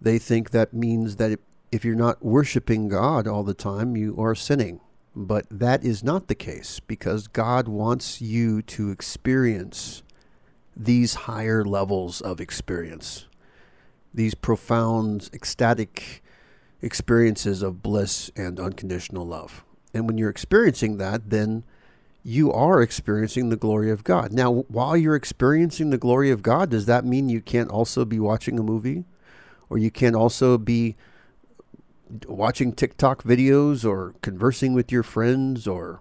They 0.00 0.18
think 0.18 0.50
that 0.50 0.72
means 0.72 1.16
that 1.16 1.38
if 1.70 1.84
you're 1.84 1.94
not 1.94 2.24
worshiping 2.24 2.88
God 2.88 3.26
all 3.26 3.42
the 3.42 3.54
time, 3.54 3.96
you 3.96 4.16
are 4.18 4.34
sinning. 4.34 4.80
But 5.14 5.46
that 5.50 5.82
is 5.82 6.04
not 6.04 6.28
the 6.28 6.34
case 6.34 6.80
because 6.80 7.26
God 7.26 7.66
wants 7.66 8.20
you 8.20 8.62
to 8.62 8.90
experience 8.90 10.02
these 10.76 11.14
higher 11.14 11.64
levels 11.64 12.20
of 12.20 12.40
experience, 12.40 13.26
these 14.14 14.34
profound, 14.34 15.28
ecstatic 15.32 16.22
experiences 16.80 17.62
of 17.62 17.82
bliss 17.82 18.30
and 18.36 18.60
unconditional 18.60 19.26
love. 19.26 19.64
And 19.92 20.06
when 20.06 20.18
you're 20.18 20.30
experiencing 20.30 20.98
that, 20.98 21.30
then 21.30 21.64
you 22.22 22.52
are 22.52 22.82
experiencing 22.82 23.48
the 23.48 23.56
glory 23.56 23.90
of 23.90 24.04
God. 24.04 24.32
Now, 24.32 24.64
while 24.68 24.96
you're 24.96 25.14
experiencing 25.14 25.90
the 25.90 25.98
glory 25.98 26.30
of 26.30 26.42
God, 26.42 26.70
does 26.70 26.86
that 26.86 27.04
mean 27.04 27.28
you 27.28 27.40
can't 27.40 27.70
also 27.70 28.04
be 28.04 28.18
watching 28.18 28.58
a 28.58 28.62
movie? 28.62 29.04
Or 29.70 29.78
you 29.78 29.90
can't 29.90 30.16
also 30.16 30.58
be 30.58 30.96
watching 32.26 32.72
TikTok 32.72 33.22
videos 33.22 33.84
or 33.88 34.14
conversing 34.22 34.72
with 34.72 34.90
your 34.90 35.02
friends 35.02 35.66
or 35.66 36.00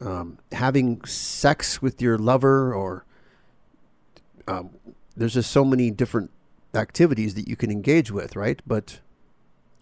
um, 0.00 0.38
having 0.52 1.04
sex 1.04 1.80
with 1.80 2.02
your 2.02 2.18
lover 2.18 2.74
or 2.74 3.04
um, 4.46 4.70
there's 5.16 5.34
just 5.34 5.50
so 5.50 5.64
many 5.64 5.90
different 5.90 6.30
activities 6.74 7.34
that 7.34 7.48
you 7.48 7.56
can 7.56 7.70
engage 7.70 8.10
with, 8.10 8.36
right? 8.36 8.60
But 8.66 9.00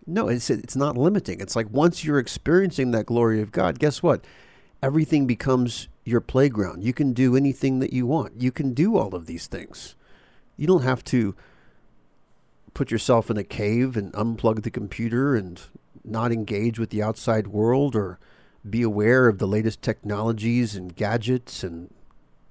no, 0.06 0.28
it's 0.28 0.50
it's 0.50 0.76
not 0.76 0.96
limiting. 0.96 1.40
It's 1.40 1.56
like 1.56 1.68
once 1.70 2.04
you're 2.04 2.18
experiencing 2.18 2.90
that 2.92 3.06
glory 3.06 3.40
of 3.40 3.52
God, 3.52 3.78
guess 3.78 4.02
what? 4.02 4.25
Everything 4.83 5.26
becomes 5.26 5.88
your 6.04 6.21
playground. 6.21 6.85
You 6.85 6.92
can 6.92 7.12
do 7.12 7.37
anything 7.37 7.80
that 7.80 7.92
you 7.92 8.06
want. 8.06 8.40
You 8.40 8.52
can 8.52 8.75
do 8.75 8.97
all 8.97 9.14
of 9.14 9.26
these 9.26 9.47
things. 9.47 9.97
You 10.56 10.66
don't 10.66 10.83
have 10.83 11.02
to 11.04 11.35
put 12.75 12.90
yourself 12.90 13.30
in 13.30 13.37
a 13.37 13.45
cave 13.45 13.97
and 13.97 14.12
unplug 14.12 14.62
the 14.62 14.71
computer 14.71 15.35
and 15.35 15.61
not 16.04 16.30
engage 16.30 16.78
with 16.78 16.90
the 16.90 17.02
outside 17.02 17.49
world 17.49 17.97
or 17.97 18.18
be 18.68 18.83
aware 18.83 19.28
of 19.28 19.38
the 19.38 19.47
latest 19.47 19.83
technologies 19.83 20.76
and 20.76 20.95
gadgets 20.95 21.64
and 21.64 21.92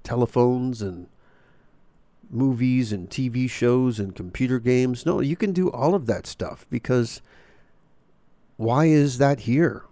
telephones 0.02 0.82
and 0.82 1.08
movies 2.30 2.92
and 2.92 3.08
TV 3.08 3.48
shows 3.48 3.98
and 3.98 4.14
computer 4.14 4.58
games. 4.58 5.06
No, 5.06 5.20
you 5.20 5.36
can 5.36 5.52
do 5.52 5.70
all 5.70 5.94
of 5.94 6.06
that 6.06 6.26
stuff 6.26 6.66
because 6.70 7.22
why 8.56 8.86
is 8.86 9.18
that 9.18 9.40
here? 9.40 9.84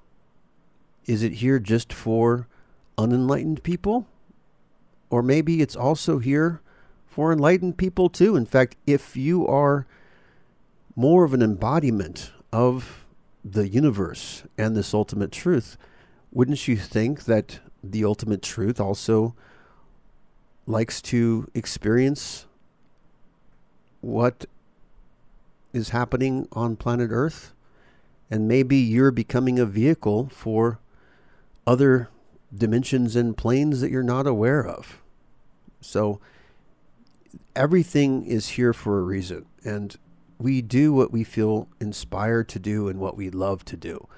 Is 1.06 1.22
it 1.22 1.34
here 1.34 1.58
just 1.58 1.92
for 1.92 2.48
unenlightened 2.96 3.62
people? 3.62 4.06
Or 5.10 5.22
maybe 5.22 5.60
it's 5.60 5.76
also 5.76 6.18
here 6.18 6.60
for 7.06 7.32
enlightened 7.32 7.76
people 7.76 8.08
too. 8.08 8.36
In 8.36 8.46
fact, 8.46 8.76
if 8.86 9.16
you 9.16 9.46
are 9.46 9.86
more 10.96 11.24
of 11.24 11.34
an 11.34 11.42
embodiment 11.42 12.32
of 12.52 13.04
the 13.44 13.68
universe 13.68 14.44
and 14.56 14.74
this 14.74 14.94
ultimate 14.94 15.30
truth, 15.30 15.76
wouldn't 16.32 16.66
you 16.66 16.76
think 16.76 17.24
that 17.24 17.60
the 17.82 18.04
ultimate 18.04 18.42
truth 18.42 18.80
also 18.80 19.34
likes 20.66 21.02
to 21.02 21.50
experience 21.54 22.46
what 24.00 24.46
is 25.72 25.90
happening 25.90 26.48
on 26.52 26.76
planet 26.76 27.10
Earth? 27.12 27.52
And 28.30 28.48
maybe 28.48 28.76
you're 28.76 29.10
becoming 29.10 29.58
a 29.58 29.66
vehicle 29.66 30.28
for 30.32 30.78
other 31.66 32.08
dimensions 32.54 33.16
and 33.16 33.36
planes 33.36 33.80
that 33.80 33.90
you're 33.90 34.02
not 34.02 34.26
aware 34.26 34.64
of. 34.64 35.02
So 35.80 36.20
everything 37.56 38.24
is 38.24 38.50
here 38.50 38.72
for 38.72 38.98
a 38.98 39.02
reason. 39.02 39.46
And 39.64 39.96
we 40.38 40.62
do 40.62 40.92
what 40.92 41.12
we 41.12 41.24
feel 41.24 41.68
inspired 41.80 42.48
to 42.50 42.58
do 42.58 42.88
and 42.88 42.98
what 43.00 43.16
we 43.16 43.30
love 43.30 43.64
to 43.66 43.76
do. 43.76 44.08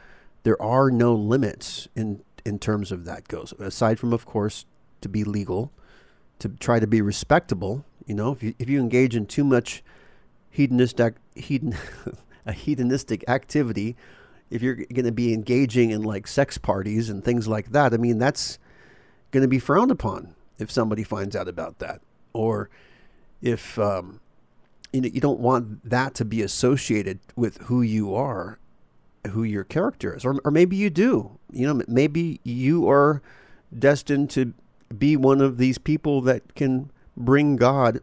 There 0.43 0.61
are 0.61 0.91
no 0.91 1.15
limits 1.15 1.89
in 1.95 2.23
in 2.45 2.61
terms 2.61 2.93
of 2.93 3.05
that 3.05 3.27
goes. 3.27 3.53
Aside 3.59 3.99
from, 3.99 4.13
of 4.13 4.25
course, 4.25 4.67
to 5.01 5.09
be 5.09 5.25
legal, 5.25 5.73
to 6.39 6.49
try 6.49 6.79
to 6.79 6.87
be 6.87 7.03
respectable. 7.03 7.85
You 8.07 8.15
know, 8.15 8.33
if 8.33 8.43
you 8.43 8.55
if 8.59 8.69
you 8.69 8.81
engage 8.81 9.17
in 9.17 9.27
too 9.27 9.45
much 9.45 9.83
hedonistic 10.49 11.17
hedon, 11.37 11.77
a 12.47 12.53
hedonistic 12.53 13.25
activity, 13.29 13.97
if 14.51 14.63
you're 14.63 14.75
going 14.75 15.05
to 15.05 15.13
be 15.13 15.33
engaging 15.33 15.91
in 15.91 16.03
like 16.03 16.27
sex 16.27 16.59
parties 16.59 17.11
and 17.11 17.25
things 17.25 17.49
like 17.49 17.73
that, 17.73 17.93
I 17.93 17.97
mean 17.97 18.19
that's 18.19 18.59
going 19.31 19.43
to 19.43 19.49
be 19.49 19.59
frowned 19.59 19.91
upon 19.91 20.35
if 20.59 20.71
somebody 20.71 21.03
finds 21.03 21.37
out 21.37 21.49
about 21.49 21.79
that, 21.79 22.01
or 22.33 22.71
if 23.43 23.79
um, 23.79 24.21
you 24.93 25.01
know, 25.01 25.09
you 25.13 25.21
don't 25.21 25.41
want 25.41 25.89
that 25.89 26.15
to 26.15 26.25
be 26.25 26.43
associated 26.43 27.19
with 27.35 27.59
who 27.63 27.83
you 27.83 28.15
are, 28.15 28.59
who 29.31 29.43
your 29.43 29.65
character 29.65 30.15
is, 30.15 30.25
or 30.25 30.41
or 30.45 30.51
maybe 30.51 30.77
you 30.77 30.91
do. 30.91 31.39
You 31.53 31.67
know, 31.73 31.83
maybe 31.87 32.41
you 32.45 32.89
are 32.89 33.23
destined 33.77 34.31
to 34.31 34.55
be 34.97 35.17
one 35.17 35.41
of 35.41 35.59
these 35.59 35.79
people 35.79 36.21
that 36.23 36.55
can 36.55 36.91
bring 37.17 37.57
God 37.57 38.01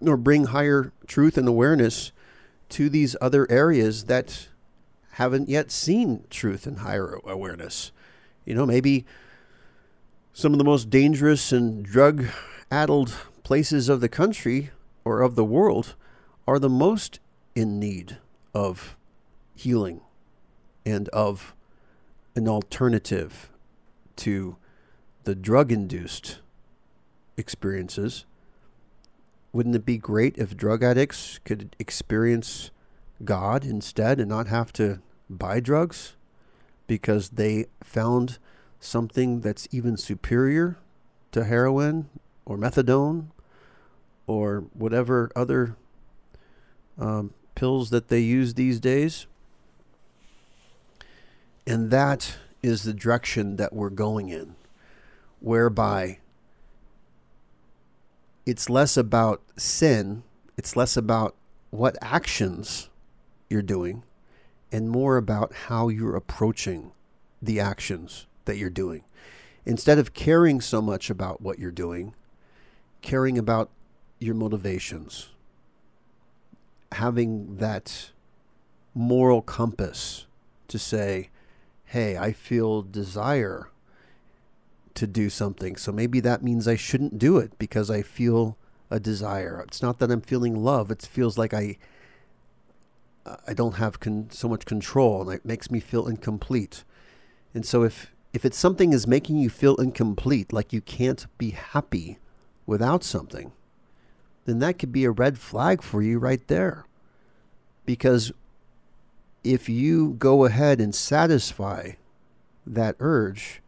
or 0.00 0.16
bring 0.16 0.46
higher 0.46 0.92
truth 1.06 1.36
and 1.36 1.46
awareness 1.46 2.12
to 2.70 2.88
these 2.88 3.16
other 3.20 3.50
areas 3.50 4.04
that 4.04 4.48
haven't 5.20 5.50
yet 5.50 5.70
seen 5.70 6.24
truth 6.30 6.66
and 6.66 6.78
higher 6.78 7.20
awareness. 7.26 7.92
You 8.46 8.54
know, 8.54 8.64
maybe 8.64 9.04
some 10.32 10.52
of 10.52 10.58
the 10.58 10.64
most 10.64 10.88
dangerous 10.88 11.52
and 11.52 11.84
drug 11.84 12.24
addled 12.70 13.14
places 13.42 13.90
of 13.90 14.00
the 14.00 14.08
country 14.08 14.70
or 15.04 15.20
of 15.20 15.34
the 15.34 15.44
world 15.44 15.94
are 16.48 16.58
the 16.58 16.70
most 16.70 17.20
in 17.54 17.78
need 17.78 18.16
of 18.54 18.96
healing 19.54 20.00
and 20.86 21.10
of 21.10 21.54
an 22.34 22.48
alternative 22.48 23.50
to 24.16 24.56
the 25.24 25.34
drug 25.34 25.70
induced 25.70 26.38
experiences. 27.36 28.24
Wouldn't 29.52 29.76
it 29.76 29.84
be 29.84 29.98
great 29.98 30.38
if 30.38 30.56
drug 30.56 30.82
addicts 30.82 31.40
could 31.44 31.76
experience 31.78 32.70
God 33.22 33.66
instead 33.66 34.18
and 34.18 34.30
not 34.30 34.46
have 34.46 34.72
to 34.72 35.02
buy 35.30 35.60
drugs 35.60 36.16
because 36.86 37.30
they 37.30 37.66
found 37.84 38.38
something 38.80 39.40
that's 39.40 39.68
even 39.70 39.96
superior 39.96 40.76
to 41.32 41.44
heroin 41.44 42.08
or 42.44 42.58
methadone 42.58 43.26
or 44.26 44.64
whatever 44.74 45.30
other 45.36 45.76
um, 46.98 47.32
pills 47.54 47.90
that 47.90 48.08
they 48.08 48.20
use 48.20 48.54
these 48.54 48.80
days. 48.80 49.26
And 51.66 51.90
that 51.90 52.36
is 52.62 52.82
the 52.82 52.92
direction 52.92 53.56
that 53.56 53.72
we're 53.72 53.90
going 53.90 54.28
in, 54.28 54.56
whereby 55.40 56.18
it's 58.44 58.68
less 58.68 58.96
about 58.96 59.42
sin, 59.56 60.22
it's 60.56 60.74
less 60.74 60.96
about 60.96 61.36
what 61.70 61.96
actions 62.02 62.88
you're 63.48 63.62
doing, 63.62 64.02
and 64.72 64.90
more 64.90 65.16
about 65.16 65.52
how 65.66 65.88
you're 65.88 66.16
approaching 66.16 66.92
the 67.42 67.58
actions 67.60 68.26
that 68.44 68.56
you're 68.56 68.70
doing. 68.70 69.04
Instead 69.66 69.98
of 69.98 70.14
caring 70.14 70.60
so 70.60 70.80
much 70.80 71.10
about 71.10 71.40
what 71.40 71.58
you're 71.58 71.70
doing, 71.70 72.14
caring 73.02 73.38
about 73.38 73.70
your 74.18 74.34
motivations, 74.34 75.30
having 76.92 77.56
that 77.56 78.10
moral 78.94 79.42
compass 79.42 80.26
to 80.68 80.78
say, 80.78 81.30
hey, 81.84 82.16
I 82.16 82.32
feel 82.32 82.82
desire 82.82 83.68
to 84.94 85.06
do 85.06 85.30
something. 85.30 85.76
So 85.76 85.92
maybe 85.92 86.20
that 86.20 86.42
means 86.42 86.66
I 86.66 86.76
shouldn't 86.76 87.18
do 87.18 87.38
it 87.38 87.58
because 87.58 87.90
I 87.90 88.02
feel 88.02 88.56
a 88.90 89.00
desire. 89.00 89.64
It's 89.66 89.82
not 89.82 89.98
that 89.98 90.10
I'm 90.10 90.20
feeling 90.20 90.62
love. 90.62 90.90
It 90.90 91.02
feels 91.02 91.38
like 91.38 91.54
I 91.54 91.78
I 93.46 93.54
don't 93.54 93.76
have 93.76 94.00
con- 94.00 94.28
so 94.30 94.48
much 94.48 94.64
control 94.64 95.22
and 95.22 95.32
it 95.32 95.44
makes 95.44 95.70
me 95.70 95.80
feel 95.80 96.06
incomplete. 96.06 96.84
And 97.54 97.64
so 97.66 97.82
if 97.82 98.14
if 98.32 98.44
it's 98.44 98.58
something 98.58 98.92
is 98.92 99.06
making 99.06 99.38
you 99.38 99.50
feel 99.50 99.74
incomplete, 99.76 100.52
like 100.52 100.72
you 100.72 100.80
can't 100.80 101.26
be 101.36 101.50
happy 101.50 102.18
without 102.64 103.02
something, 103.02 103.52
then 104.44 104.60
that 104.60 104.78
could 104.78 104.92
be 104.92 105.04
a 105.04 105.10
red 105.10 105.38
flag 105.38 105.82
for 105.82 106.00
you 106.00 106.18
right 106.18 106.46
there. 106.46 106.86
Because 107.84 108.32
if 109.42 109.68
you 109.68 110.14
go 110.18 110.44
ahead 110.44 110.80
and 110.80 110.94
satisfy 110.94 111.92
that 112.66 112.94
urge, 113.00 113.62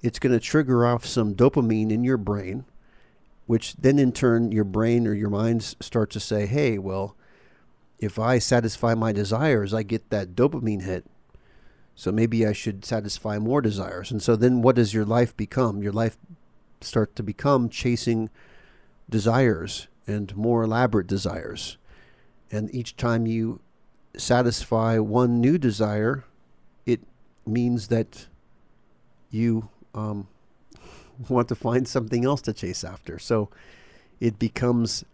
it's 0.00 0.18
going 0.18 0.32
to 0.32 0.40
trigger 0.40 0.84
off 0.84 1.06
some 1.06 1.34
dopamine 1.34 1.92
in 1.92 2.02
your 2.02 2.16
brain, 2.16 2.64
which 3.46 3.74
then 3.74 3.98
in 3.98 4.10
turn 4.10 4.50
your 4.50 4.64
brain 4.64 5.06
or 5.06 5.14
your 5.14 5.30
mind 5.30 5.62
starts 5.62 6.14
to 6.14 6.20
say, 6.20 6.46
hey, 6.46 6.76
well, 6.78 7.16
if 8.02 8.18
I 8.18 8.40
satisfy 8.40 8.94
my 8.94 9.12
desires, 9.12 9.72
I 9.72 9.84
get 9.84 10.10
that 10.10 10.34
dopamine 10.34 10.82
hit. 10.82 11.06
So 11.94 12.10
maybe 12.10 12.44
I 12.44 12.52
should 12.52 12.84
satisfy 12.84 13.38
more 13.38 13.62
desires. 13.62 14.10
And 14.10 14.20
so 14.20 14.34
then 14.34 14.60
what 14.60 14.74
does 14.74 14.92
your 14.92 15.04
life 15.04 15.36
become? 15.36 15.84
Your 15.84 15.92
life 15.92 16.16
start 16.80 17.14
to 17.14 17.22
become 17.22 17.68
chasing 17.68 18.28
desires 19.08 19.86
and 20.04 20.34
more 20.36 20.64
elaborate 20.64 21.06
desires. 21.06 21.78
And 22.50 22.74
each 22.74 22.96
time 22.96 23.26
you 23.26 23.60
satisfy 24.16 24.98
one 24.98 25.40
new 25.40 25.56
desire, 25.56 26.24
it 26.84 27.02
means 27.46 27.86
that 27.86 28.26
you 29.30 29.68
um, 29.94 30.26
want 31.28 31.46
to 31.50 31.54
find 31.54 31.86
something 31.86 32.24
else 32.24 32.42
to 32.42 32.52
chase 32.52 32.82
after. 32.82 33.20
So 33.20 33.48
it 34.18 34.40
becomes 34.40 35.04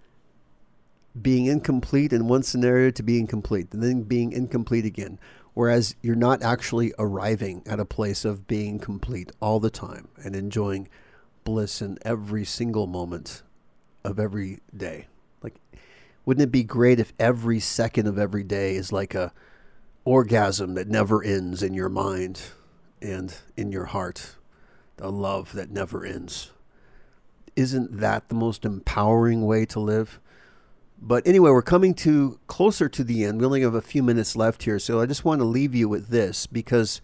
being 1.22 1.46
incomplete 1.46 2.12
in 2.12 2.28
one 2.28 2.42
scenario 2.42 2.90
to 2.90 3.02
being 3.02 3.26
complete, 3.26 3.72
and 3.72 3.82
then 3.82 4.02
being 4.02 4.32
incomplete 4.32 4.84
again. 4.84 5.18
Whereas 5.54 5.96
you're 6.02 6.14
not 6.14 6.42
actually 6.42 6.92
arriving 6.98 7.62
at 7.66 7.80
a 7.80 7.84
place 7.84 8.25
of 8.25 8.46
being 8.46 8.78
complete 8.78 9.32
all 9.40 9.58
the 9.58 9.70
time 9.70 10.08
and 10.22 10.37
enjoying 10.37 10.88
bliss 11.42 11.82
in 11.82 11.98
every 12.02 12.44
single 12.44 12.87
moment 12.87 13.42
of 14.04 14.20
every 14.20 14.60
day. 14.76 15.08
Like, 15.42 15.56
wouldn't 16.25 16.44
it 16.44 16.52
be 16.52 16.62
great 16.62 17.00
if 17.00 17.12
every 17.18 17.58
second 17.58 18.06
of 18.06 18.18
every 18.18 18.44
day 18.44 18.76
is 18.76 18.92
like 18.92 19.14
a 19.14 19.32
orgasm 20.04 20.75
that 20.75 20.88
never 20.88 21.25
ends 21.25 21.62
in 21.62 21.75
your 21.75 21.88
mind 21.88 22.40
and 23.02 23.34
in 23.56 23.72
your 23.72 23.87
heart? 23.87 24.37
A 25.00 25.10
love 25.10 25.52
that 25.54 25.70
never 25.70 26.04
ends. 26.04 26.52
Isn't 27.56 27.98
that 27.98 28.28
the 28.28 28.34
most 28.37 28.64
empowering 28.64 29.44
way 29.44 29.64
to 29.66 29.80
live? 29.80 30.20
But 31.00 31.26
anyway, 31.26 31.50
we're 31.50 31.62
coming 31.62 31.95
to 31.95 32.40
closer 32.49 32.88
to 32.88 33.05
the 33.05 33.25
end. 33.25 33.40
We 33.40 33.47
only 33.47 33.62
have 33.62 33.75
a 33.75 33.81
few 33.81 34.02
minutes 34.02 34.35
left 34.35 34.64
here, 34.64 34.78
so 34.78 35.00
I 35.00 35.07
just 35.07 35.25
want 35.25 35.40
to 35.40 35.45
leave 35.45 35.75
you 35.75 35.88
with 35.88 36.09
this 36.09 36.47
because 36.47 37.00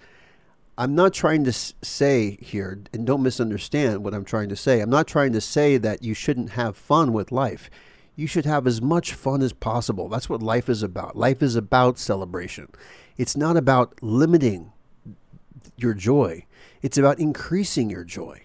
I'm 0.76 0.96
not 0.96 1.14
trying 1.14 1.44
to 1.44 1.52
say 1.52 2.36
here, 2.40 2.80
and 2.92 3.06
don't 3.06 3.22
misunderstand 3.22 4.02
what 4.02 4.12
I'm 4.12 4.24
trying 4.24 4.48
to 4.48 4.56
say. 4.56 4.80
I'm 4.80 4.90
not 4.90 5.06
trying 5.06 5.32
to 5.32 5.40
say 5.40 5.76
that 5.78 6.02
you 6.02 6.14
shouldn't 6.14 6.50
have 6.50 6.76
fun 6.76 7.12
with 7.12 7.30
life. 7.30 7.70
You 8.16 8.26
should 8.26 8.44
have 8.44 8.66
as 8.66 8.82
much 8.82 9.14
fun 9.14 9.42
as 9.42 9.52
possible. 9.52 10.08
That's 10.08 10.28
what 10.28 10.42
life 10.42 10.68
is 10.68 10.82
about. 10.82 11.16
Life 11.16 11.42
is 11.42 11.54
about 11.54 11.98
celebration. 11.98 12.68
It's 13.16 13.36
not 13.36 13.56
about 13.56 14.02
limiting 14.02 14.72
your 15.76 15.94
joy, 15.94 16.46
it's 16.82 16.98
about 16.98 17.20
increasing 17.20 17.90
your 17.90 18.04
joy. 18.04 18.42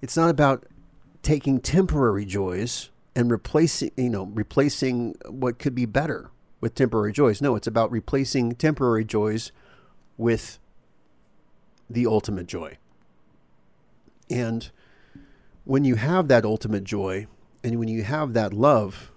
It's 0.00 0.16
not 0.16 0.30
about 0.30 0.66
taking 1.22 1.60
temporary 1.60 2.24
joys 2.24 2.90
and 3.16 3.30
replacing, 3.30 3.90
you 3.96 4.10
know, 4.10 4.24
replacing 4.26 5.16
what 5.26 5.58
could 5.58 5.74
be 5.74 5.86
better 5.86 6.30
with 6.60 6.74
temporary 6.74 7.12
joys. 7.12 7.40
No, 7.40 7.56
it's 7.56 7.66
about 7.66 7.90
replacing 7.90 8.54
temporary 8.56 9.06
joys 9.06 9.52
with 10.18 10.58
the 11.88 12.06
ultimate 12.06 12.46
joy. 12.46 12.76
And 14.28 14.70
when 15.64 15.84
you 15.84 15.94
have 15.94 16.28
that 16.28 16.44
ultimate 16.44 16.84
joy 16.84 17.26
and 17.64 17.78
when 17.78 17.88
you 17.88 18.04
have 18.04 18.34
that 18.34 18.52
love 18.52 19.10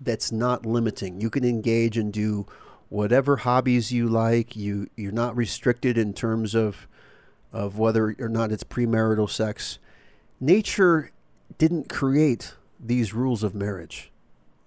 that's 0.00 0.32
not 0.32 0.64
limiting, 0.64 1.20
you 1.20 1.28
can 1.28 1.44
engage 1.44 1.98
and 1.98 2.12
do 2.12 2.46
whatever 2.88 3.38
hobbies 3.38 3.92
you 3.92 4.08
like. 4.08 4.56
You 4.56 4.88
you're 4.96 5.12
not 5.12 5.36
restricted 5.36 5.98
in 5.98 6.14
terms 6.14 6.54
of 6.54 6.88
of 7.52 7.78
whether 7.78 8.16
or 8.18 8.28
not 8.30 8.50
it's 8.50 8.64
premarital 8.64 9.28
sex. 9.28 9.78
Nature 10.40 11.10
didn't 11.58 11.88
create 11.88 12.54
these 12.78 13.14
rules 13.14 13.42
of 13.42 13.54
marriage. 13.54 14.10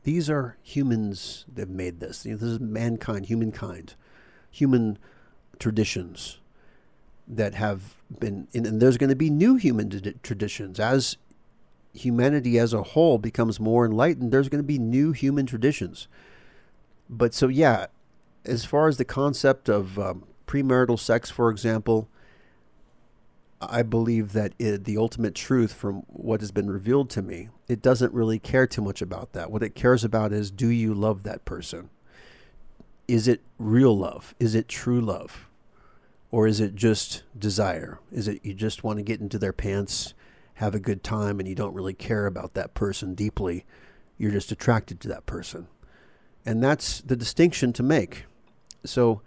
These 0.04 0.30
are 0.30 0.58
humans 0.64 1.46
that 1.54 1.70
made 1.70 2.00
this. 2.00 2.24
This 2.24 2.42
is 2.42 2.60
mankind, 2.60 3.28
humankind, 3.28 3.96
human 4.50 4.98
traditions 5.60 6.40
that 7.28 7.54
have 7.54 7.96
been, 8.20 8.48
and 8.54 8.82
there's 8.82 8.98
going 8.98 9.10
to 9.10 9.16
be 9.16 9.30
new 9.30 9.56
human 9.56 9.90
traditions 10.24 10.80
as 10.80 11.18
humanity 11.94 12.58
as 12.58 12.74
a 12.74 12.84
whole 12.84 13.18
becomes 13.18 13.60
more 13.60 13.86
enlightened. 13.86 14.32
There's 14.32 14.50
going 14.50 14.64
to 14.64 14.68
be 14.68 14.80
new 14.80 15.12
human 15.12 15.46
traditions. 15.46 16.08
But 17.10 17.34
so 17.34 17.48
yeah, 17.48 17.88
as 18.46 18.66
far 18.66 18.88
as 18.88 18.98
the 18.98 19.06
concept 19.06 19.70
of 19.70 20.00
um, 20.00 20.26
premarital 20.48 21.00
sex, 21.00 21.30
for 21.30 21.50
example, 21.50 22.08
I 23.62 23.82
believe 23.82 24.34
that 24.34 24.54
it, 24.58 24.86
the 24.86 24.98
ultimate 24.98 25.36
truth 25.36 25.74
from 25.74 26.04
what 26.08 26.40
has 26.40 26.52
been 26.52 26.70
revealed 26.70 27.10
to 27.12 27.22
me, 27.22 27.50
it 27.68 27.82
doesn't 27.82 28.14
really 28.14 28.40
care 28.40 28.66
too 28.66 28.82
much 28.82 29.02
about 29.02 29.34
that. 29.34 29.52
What 29.52 29.64
it 29.64 29.76
cares 29.76 30.04
about 30.04 30.32
is 30.32 30.50
do 30.50 30.70
you 30.70 30.94
love 30.94 31.24
that 31.24 31.44
person? 31.46 31.90
Is 33.08 33.28
it 33.28 33.42
real 33.58 33.98
love? 33.98 34.34
Is 34.40 34.56
it 34.56 34.68
true 34.68 35.02
love? 35.02 35.50
Or 36.32 36.48
is 36.48 36.60
it 36.60 36.76
just 36.76 37.24
desire? 37.38 38.00
Is 38.12 38.28
it 38.28 38.40
you 38.44 38.54
just 38.54 38.84
want 38.84 38.98
to 38.98 39.04
get 39.04 39.20
into 39.20 39.40
their 39.40 39.52
pants, 39.52 40.14
have 40.56 40.76
a 40.76 40.80
good 40.80 41.04
time, 41.04 41.40
and 41.40 41.50
you 41.50 41.56
don't 41.56 41.74
really 41.74 41.94
care 41.94 42.28
about 42.28 42.54
that 42.54 42.74
person 42.74 43.16
deeply? 43.16 43.66
You're 44.18 44.32
just 44.32 44.52
attracted 44.52 45.00
to 45.02 45.08
that 45.10 45.26
person. 45.26 45.68
And 46.46 46.64
that's 46.64 47.02
the 47.02 47.16
distinction 47.16 47.74
to 47.74 47.84
make. 47.84 48.26
So, 48.86 49.22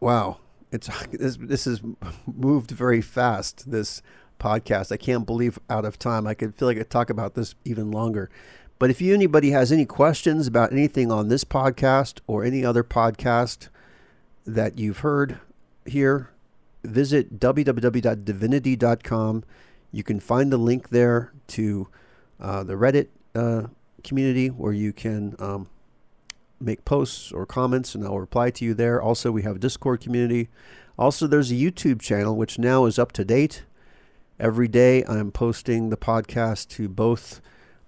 wow, 0.00 0.38
it's 0.72 0.88
this 1.08 1.36
this 1.40 1.64
has 1.64 1.80
moved 2.26 2.70
very 2.70 3.00
fast. 3.00 3.70
This 3.70 4.02
podcast, 4.38 4.92
I 4.92 4.96
can't 4.96 5.26
believe 5.26 5.58
out 5.70 5.84
of 5.84 5.98
time. 5.98 6.26
I 6.26 6.34
could 6.34 6.54
feel 6.54 6.68
like 6.68 6.78
I 6.78 6.82
talk 6.82 7.10
about 7.10 7.34
this 7.34 7.54
even 7.64 7.90
longer. 7.90 8.30
But 8.78 8.90
if 8.90 9.00
you 9.00 9.14
anybody 9.14 9.52
has 9.52 9.72
any 9.72 9.86
questions 9.86 10.46
about 10.46 10.70
anything 10.72 11.10
on 11.10 11.28
this 11.28 11.44
podcast 11.44 12.20
or 12.26 12.44
any 12.44 12.62
other 12.64 12.84
podcast 12.84 13.68
that 14.44 14.78
you've 14.78 14.98
heard 14.98 15.38
here, 15.86 16.28
visit 16.84 17.40
www.divinity.com. 17.40 19.44
You 19.92 20.02
can 20.02 20.20
find 20.20 20.52
the 20.52 20.58
link 20.58 20.90
there 20.90 21.32
to 21.48 21.88
uh, 22.38 22.64
the 22.64 22.74
Reddit 22.74 23.06
uh, 23.34 23.68
community 24.04 24.48
where 24.48 24.74
you 24.74 24.92
can 24.92 25.36
um, 25.38 25.68
make 26.60 26.84
posts 26.84 27.32
or 27.32 27.46
comments, 27.46 27.94
and 27.94 28.04
I'll 28.04 28.18
reply 28.18 28.50
to 28.50 28.64
you 28.64 28.74
there. 28.74 29.00
Also, 29.00 29.30
we 29.30 29.42
have 29.42 29.60
Discord 29.60 30.00
community. 30.00 30.48
Also, 30.98 31.26
there's 31.26 31.50
a 31.50 31.54
YouTube 31.54 32.00
channel 32.00 32.36
which 32.36 32.58
now 32.58 32.86
is 32.86 32.98
up 32.98 33.12
to 33.12 33.24
date. 33.24 33.64
Every 34.38 34.68
day, 34.68 35.04
I'm 35.04 35.30
posting 35.32 35.90
the 35.90 35.96
podcast 35.96 36.68
to 36.70 36.88
both 36.88 37.40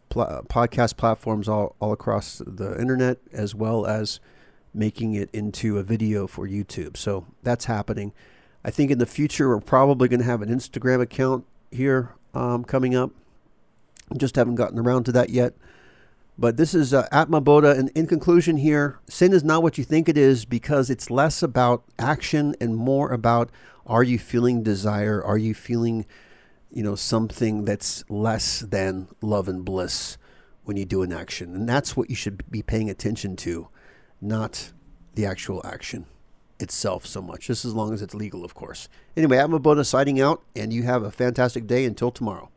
pl- 0.09 0.45
podcast 0.49 0.97
platforms 0.97 1.49
all, 1.49 1.77
all 1.81 1.93
across 1.93 2.43
the 2.47 2.79
internet, 2.81 3.19
as 3.33 3.55
well 3.55 3.87
as 3.87 4.21
making 4.75 5.15
it 5.15 5.31
into 5.33 5.79
a 5.79 5.83
video 5.83 6.27
for 6.27 6.47
YouTube. 6.47 6.97
So 6.97 7.27
that's 7.43 7.67
happening. 7.67 8.13
I 8.65 8.71
think 8.71 8.91
in 8.91 8.99
the 8.99 9.07
future, 9.07 9.49
we're 9.49 9.61
probably 9.61 10.09
going 10.09 10.21
to 10.21 10.27
have 10.27 10.43
an 10.43 10.49
Instagram 10.49 11.01
account 11.01 11.45
here 11.71 12.15
um, 12.35 12.65
coming 12.65 12.95
up. 12.95 13.11
Just 14.17 14.37
haven't 14.37 14.57
gotten 14.57 14.79
around 14.79 15.05
to 15.05 15.13
that 15.13 15.31
yet. 15.31 15.55
But 16.39 16.57
this 16.57 16.73
is 16.73 16.95
uh, 16.95 17.09
Atma 17.11 17.43
Bodha. 17.43 17.77
And 17.77 17.91
in 17.91 18.07
conclusion, 18.07 18.59
here, 18.59 19.01
sin 19.09 19.33
is 19.33 19.43
not 19.43 19.63
what 19.63 19.77
you 19.77 19.83
think 19.83 20.09
it 20.09 20.17
is 20.17 20.45
because 20.45 20.89
it's 20.89 21.11
less 21.11 21.43
about 21.43 21.83
action 21.99 22.55
and 22.61 22.77
more 22.77 23.11
about 23.11 23.51
are 23.87 24.05
you 24.05 24.19
feeling 24.19 24.63
desire? 24.63 25.23
Are 25.23 25.39
you 25.39 25.53
feeling, 25.53 26.07
you 26.71 26.83
know, 26.83 26.95
something 26.95 27.65
that's 27.65 28.05
less 28.09 28.61
than 28.61 29.09
love 29.21 29.49
and 29.49 29.65
bliss 29.65 30.17
when 30.63 30.77
you 30.77 30.85
do 30.85 31.03
an 31.03 31.13
action? 31.13 31.57
And 31.57 31.69
that's 31.69 31.97
what 31.97 32.09
you 32.09 32.15
should 32.15 32.49
be 32.51 32.63
paying 32.63 32.89
attention 32.89 33.35
to, 33.37 33.69
not 34.21 34.73
the 35.15 35.27
actual 35.27 35.61
action 35.67 36.07
itself 36.61 37.07
so 37.07 37.23
much, 37.23 37.47
just 37.47 37.65
as 37.65 37.75
long 37.75 37.93
as 37.93 38.03
it's 38.03 38.15
legal, 38.15 38.45
of 38.45 38.55
course. 38.55 38.89
Anyway, 39.17 39.39
Atma 39.39 39.59
Bodha 39.59 39.85
signing 39.85 40.21
out, 40.21 40.43
and 40.55 40.73
you 40.73 40.83
have 40.85 41.03
a 41.03 41.11
fantastic 41.11 41.67
day 41.67 41.85
until 41.85 42.11
tomorrow. 42.11 42.51